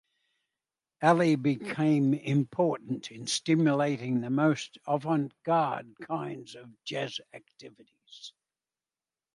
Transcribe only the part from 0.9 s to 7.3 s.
Ali "became important in stimulating the most avant-garde kinds of jazz